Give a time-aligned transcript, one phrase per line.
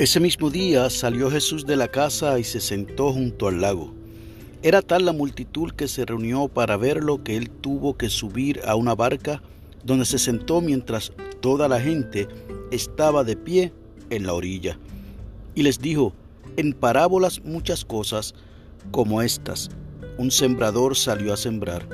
[0.00, 3.92] Ese mismo día salió Jesús de la casa y se sentó junto al lago.
[4.62, 8.76] Era tal la multitud que se reunió para verlo que él tuvo que subir a
[8.76, 9.42] una barca
[9.84, 12.28] donde se sentó mientras toda la gente
[12.70, 13.74] estaba de pie
[14.08, 14.78] en la orilla.
[15.54, 16.14] Y les dijo,
[16.56, 18.34] en parábolas muchas cosas
[18.92, 19.68] como estas.
[20.16, 21.86] Un sembrador salió a sembrar.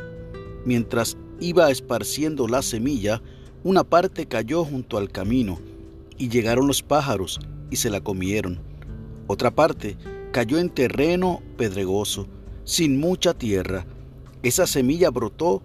[0.64, 3.20] Mientras iba esparciendo la semilla,
[3.64, 5.58] una parte cayó junto al camino,
[6.16, 8.60] y llegaron los pájaros y se la comieron.
[9.26, 9.96] Otra parte
[10.32, 12.28] cayó en terreno pedregoso,
[12.64, 13.86] sin mucha tierra.
[14.42, 15.62] Esa semilla brotó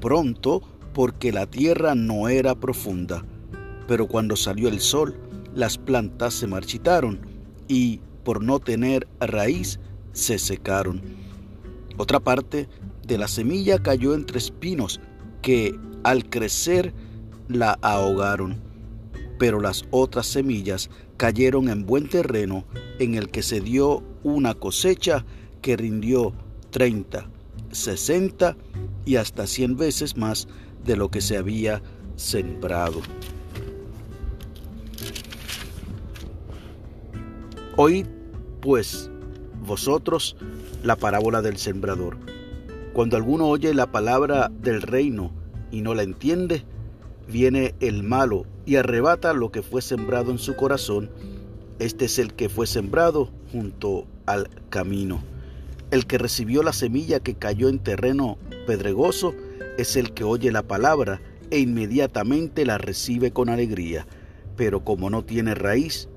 [0.00, 0.62] pronto
[0.94, 3.24] porque la tierra no era profunda.
[3.86, 5.16] Pero cuando salió el sol,
[5.54, 7.20] las plantas se marchitaron
[7.68, 9.80] y, por no tener raíz,
[10.12, 11.02] se secaron.
[11.96, 12.68] Otra parte
[13.06, 15.00] de la semilla cayó entre espinos
[15.42, 16.94] que, al crecer,
[17.48, 18.71] la ahogaron
[19.42, 22.64] pero las otras semillas cayeron en buen terreno
[23.00, 25.24] en el que se dio una cosecha
[25.60, 26.32] que rindió
[26.70, 27.28] 30,
[27.72, 28.56] 60
[29.04, 30.46] y hasta 100 veces más
[30.84, 31.82] de lo que se había
[32.14, 33.00] sembrado.
[37.76, 38.06] Oíd
[38.60, 39.10] pues
[39.66, 40.36] vosotros
[40.84, 42.16] la parábola del sembrador.
[42.92, 45.32] Cuando alguno oye la palabra del reino
[45.72, 46.64] y no la entiende,
[47.26, 51.10] viene el malo y arrebata lo que fue sembrado en su corazón.
[51.78, 55.22] Este es el que fue sembrado junto al camino.
[55.90, 59.34] El que recibió la semilla que cayó en terreno pedregoso
[59.78, 64.06] es el que oye la palabra e inmediatamente la recibe con alegría,
[64.56, 66.08] pero como no tiene raíz,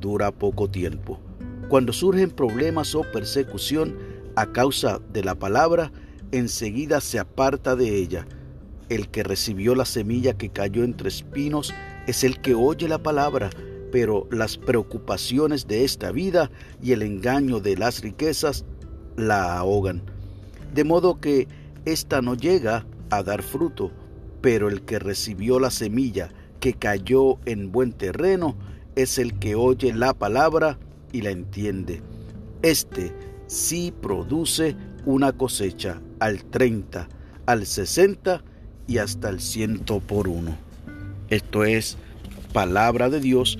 [0.00, 1.20] dura poco tiempo.
[1.68, 3.96] Cuando surgen problemas o persecución
[4.34, 5.92] a causa de la palabra,
[6.32, 8.26] enseguida se aparta de ella
[8.90, 11.72] el que recibió la semilla que cayó entre espinos
[12.06, 13.48] es el que oye la palabra,
[13.90, 16.50] pero las preocupaciones de esta vida
[16.82, 18.64] y el engaño de las riquezas
[19.16, 20.02] la ahogan.
[20.74, 21.48] De modo que
[21.84, 23.92] ésta no llega a dar fruto,
[24.40, 28.56] pero el que recibió la semilla que cayó en buen terreno
[28.96, 30.78] es el que oye la palabra
[31.12, 32.02] y la entiende.
[32.62, 33.12] Este
[33.46, 37.08] sí produce una cosecha al 30,
[37.46, 38.44] al 60
[38.90, 40.56] y hasta el ciento por uno.
[41.28, 41.96] Esto es
[42.52, 43.56] palabra de Dios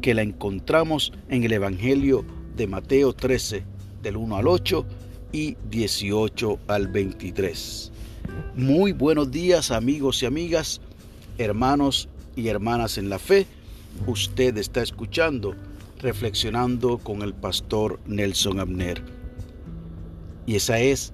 [0.00, 2.24] que la encontramos en el Evangelio
[2.56, 3.64] de Mateo 13,
[4.02, 4.86] del 1 al 8
[5.32, 7.90] y 18 al 23.
[8.54, 10.80] Muy buenos días amigos y amigas,
[11.38, 13.48] hermanos y hermanas en la fe.
[14.06, 15.56] Usted está escuchando
[16.00, 19.02] Reflexionando con el pastor Nelson Abner.
[20.46, 21.12] Y esa es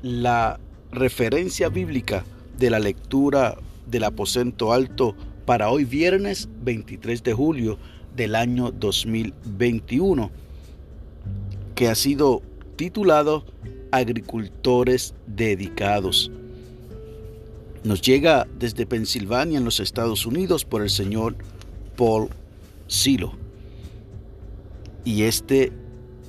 [0.00, 0.58] la
[0.90, 2.24] referencia bíblica
[2.62, 3.58] de la lectura
[3.88, 7.76] del aposento alto para hoy viernes 23 de julio
[8.14, 10.30] del año 2021,
[11.74, 12.40] que ha sido
[12.76, 13.44] titulado
[13.90, 16.30] Agricultores Dedicados.
[17.82, 21.34] Nos llega desde Pensilvania en los Estados Unidos por el señor
[21.96, 22.28] Paul
[22.86, 23.32] Silo.
[25.04, 25.72] Y este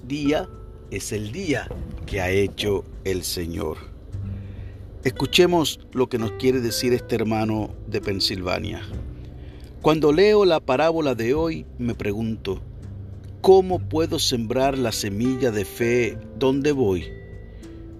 [0.07, 0.49] día
[0.89, 1.67] es el día
[2.07, 3.92] que ha hecho el Señor.
[5.03, 8.83] Escuchemos lo que nos quiere decir este hermano de Pensilvania.
[9.81, 12.61] Cuando leo la parábola de hoy, me pregunto,
[13.41, 17.03] ¿cómo puedo sembrar la semilla de fe donde voy?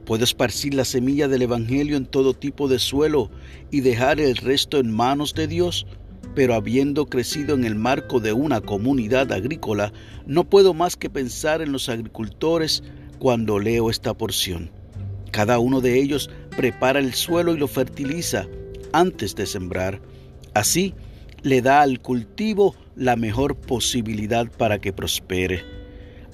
[0.05, 3.29] ¿Puedo esparcir la semilla del Evangelio en todo tipo de suelo
[3.69, 5.85] y dejar el resto en manos de Dios?
[6.35, 9.91] Pero habiendo crecido en el marco de una comunidad agrícola,
[10.25, 12.81] no puedo más que pensar en los agricultores
[13.19, 14.82] cuando leo esta porción.
[15.33, 18.47] Cada uno de ellos prepara el suelo y lo fertiliza
[18.91, 19.99] antes de sembrar.
[20.53, 20.93] Así
[21.41, 25.63] le da al cultivo la mejor posibilidad para que prospere.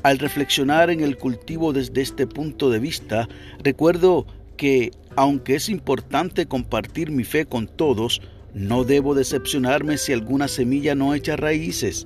[0.04, 3.30] Al reflexionar en el cultivo desde este punto de vista,
[3.64, 4.28] recuerdo
[4.58, 8.22] que, aunque es importante compartir mi fe con todos,
[8.53, 12.06] no debo decepcionarme si alguna semilla no echa raíces.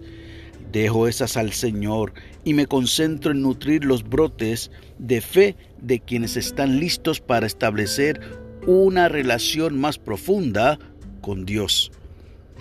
[0.73, 6.35] Dejo esas al Señor y me concentro en nutrir los brotes de fe de quienes
[6.35, 8.19] están listos para establecer
[8.65, 10.79] una relación más profunda
[11.21, 11.91] con Dios.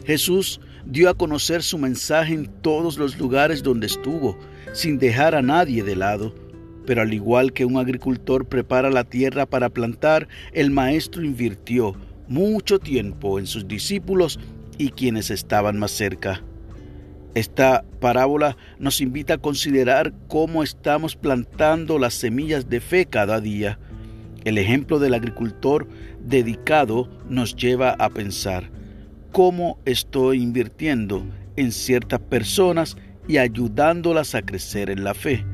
[0.05, 4.39] Jesús dio a conocer su mensaje en todos los lugares donde estuvo,
[4.75, 6.35] sin dejar a nadie de lado.
[6.85, 11.95] Pero al igual que un agricultor prepara la tierra para plantar, el Maestro invirtió
[12.29, 14.39] mucho tiempo en sus discípulos
[14.77, 16.43] y quienes estaban más cerca.
[17.35, 23.79] Esta parábola nos invita a considerar cómo estamos plantando las semillas de fe cada día.
[24.45, 25.89] El ejemplo del agricultor
[26.21, 28.71] dedicado nos lleva a pensar
[29.31, 31.25] cómo estoy invirtiendo
[31.57, 35.45] en ciertas personas y ayudándolas a crecer en la fe.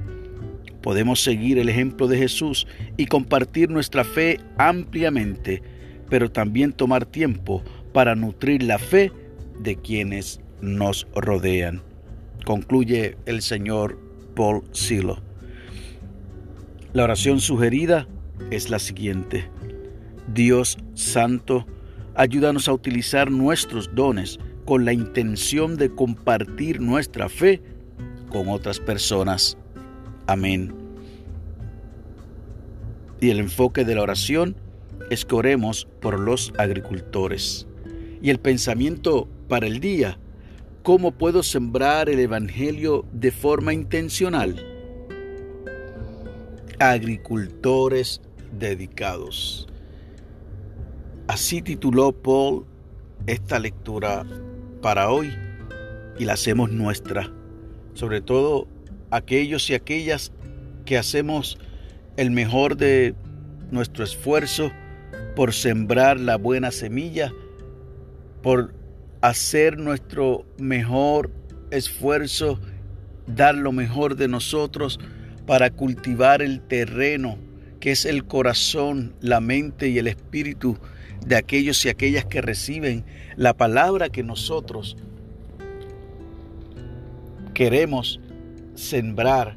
[0.83, 2.67] Podemos seguir el ejemplo de Jesús
[2.97, 5.63] y compartir nuestra fe ampliamente,
[6.09, 9.13] pero también tomar tiempo para nutrir la fe
[9.61, 11.83] de quienes nos rodean.
[12.45, 13.99] Concluye el señor
[14.35, 15.19] Paul Silo.
[16.93, 18.09] La oración sugerida
[18.51, 19.51] es la siguiente.
[20.33, 21.67] Dios Santo,
[22.15, 27.63] ayúdanos a utilizar nuestros dones con la intención de compartir nuestra fe
[28.29, 29.57] con otras personas.
[30.27, 30.75] Amén.
[33.21, 34.57] Y el enfoque de la oración
[35.11, 37.67] es que oremos por los agricultores.
[38.21, 40.19] Y el pensamiento para el día,
[40.83, 44.65] ¿cómo puedo sembrar el Evangelio de forma intencional?
[46.79, 48.21] Agricultores
[48.53, 49.69] dedicados.
[51.27, 52.65] Así tituló Paul
[53.27, 54.25] esta lectura
[54.81, 55.31] para hoy
[56.19, 57.31] y la hacemos nuestra.
[57.95, 58.67] Sobre todo
[59.11, 60.33] aquellos y aquellas
[60.85, 61.59] que hacemos
[62.17, 63.15] el mejor de
[63.71, 64.71] nuestro esfuerzo
[65.37, 67.33] por sembrar la buena semilla,
[68.43, 68.75] por
[69.21, 71.31] hacer nuestro mejor
[71.71, 72.59] esfuerzo,
[73.27, 74.99] dar lo mejor de nosotros
[75.47, 77.39] para cultivar el terreno
[77.81, 80.77] que es el corazón, la mente y el espíritu
[81.27, 83.05] de aquellos y aquellas que reciben
[83.37, 84.97] la palabra que nosotros
[87.55, 88.21] queremos
[88.75, 89.57] sembrar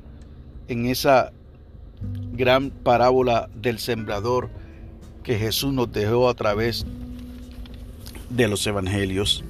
[0.68, 1.31] en esa
[2.34, 4.50] gran parábola del sembrador
[5.24, 7.00] que Jesús nos dejó a través de
[8.38, 9.44] los evangelios.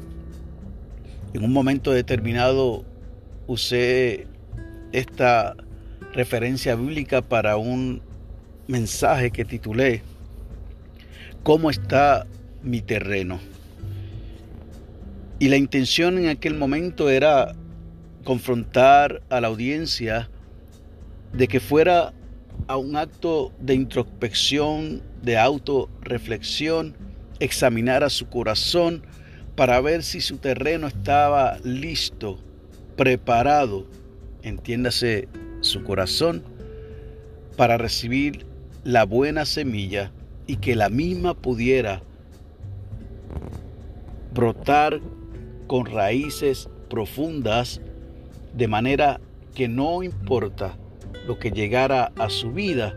[1.34, 2.84] En un momento determinado
[3.48, 4.28] usé
[4.92, 5.56] esta
[6.14, 8.02] referencia bíblica para un
[8.68, 10.02] mensaje que titulé
[11.44, 12.28] ¿Cómo está
[12.62, 13.40] mi terreno?
[15.40, 17.56] Y la intención en aquel momento era
[18.24, 20.30] confrontar a la audiencia
[21.34, 22.14] de que fuera
[22.68, 26.96] a un acto de introspección, de autorreflexión,
[27.42, 29.02] examinara su corazón
[29.56, 32.38] para ver si su terreno estaba listo,
[32.96, 33.88] preparado,
[34.44, 35.28] entiéndase
[35.62, 36.44] su corazón,
[37.58, 38.46] para recibir
[38.84, 40.12] la buena semilla
[40.46, 42.04] y que la misma pudiera
[44.34, 45.02] brotar
[45.66, 47.82] con raíces profundas
[48.54, 49.20] de manera
[49.56, 50.78] que no importa
[51.28, 52.96] lo que llegara a su vida,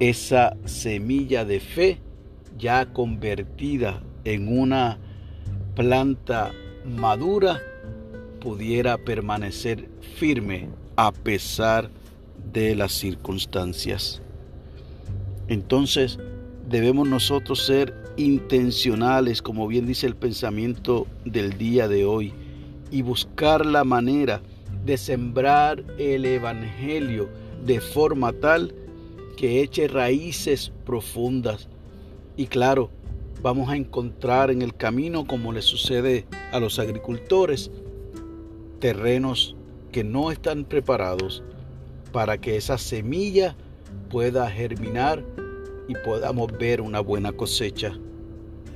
[0.00, 2.00] esa semilla de fe
[2.58, 4.98] ya convertida en una
[5.74, 6.52] planta
[6.84, 7.60] madura
[8.40, 11.90] pudiera permanecer firme a pesar
[12.52, 14.22] de las circunstancias.
[15.48, 16.18] Entonces
[16.68, 22.32] debemos nosotros ser intencionales, como bien dice el pensamiento del día de hoy,
[22.90, 24.40] y buscar la manera
[24.84, 27.28] de sembrar el Evangelio
[27.64, 28.74] de forma tal
[29.36, 31.68] que eche raíces profundas.
[32.36, 32.90] Y claro,
[33.42, 37.70] vamos a encontrar en el camino, como le sucede a los agricultores,
[38.78, 39.56] terrenos
[39.90, 41.42] que no están preparados
[42.12, 43.56] para que esa semilla
[44.10, 45.24] pueda germinar
[45.88, 47.98] y podamos ver una buena cosecha.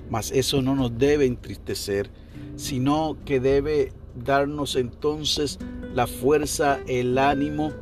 [0.08, 2.10] Mas eso no nos debe entristecer,
[2.56, 3.92] sino que debe
[4.24, 5.58] darnos entonces
[5.94, 7.72] la fuerza, el ánimo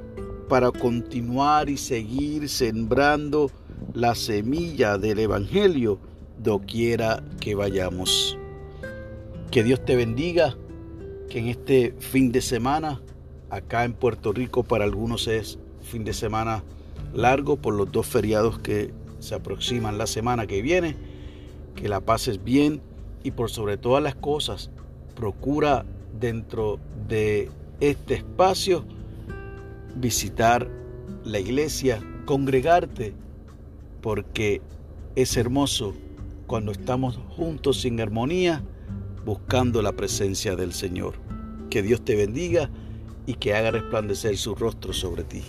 [0.48, 3.50] para continuar y seguir sembrando
[3.94, 5.98] la semilla del Evangelio
[6.38, 8.38] doquiera que vayamos.
[9.50, 10.56] Que Dios te bendiga,
[11.28, 13.00] que en este fin de semana,
[13.50, 16.62] acá en Puerto Rico para algunos es fin de semana
[17.14, 20.96] largo por los dos feriados que se aproximan la semana que viene,
[21.74, 22.80] que la pases bien
[23.22, 24.70] y por sobre todas las cosas,
[25.16, 25.84] procura
[26.20, 26.78] dentro
[27.08, 28.84] de este espacio
[29.96, 30.68] visitar
[31.24, 33.14] la iglesia, congregarte,
[34.08, 34.62] porque
[35.16, 35.92] es hermoso
[36.46, 38.64] cuando estamos juntos sin armonía,
[39.26, 41.16] buscando la presencia del Señor.
[41.68, 42.70] Que Dios te bendiga
[43.26, 45.42] y que haga resplandecer su rostro sobre ti.